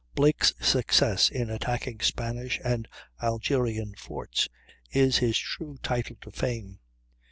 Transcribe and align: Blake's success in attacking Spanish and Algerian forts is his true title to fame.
Blake's 0.15 0.51
success 0.59 1.29
in 1.29 1.51
attacking 1.51 1.99
Spanish 1.99 2.59
and 2.63 2.87
Algerian 3.21 3.93
forts 3.93 4.49
is 4.89 5.17
his 5.19 5.37
true 5.37 5.77
title 5.83 6.15
to 6.21 6.31
fame. 6.31 6.79